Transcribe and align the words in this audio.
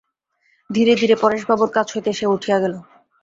ধীরে 0.69 0.93
ধীরে 0.95 1.15
পরেশবাবুর 1.15 1.71
কাছ 1.73 1.87
হইতে 1.93 2.11
সে 2.13 2.25
উঠিয়া 2.27 2.57
গেল। 2.59 2.73